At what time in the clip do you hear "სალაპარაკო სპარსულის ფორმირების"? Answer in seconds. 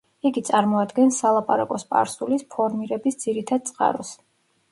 1.23-3.21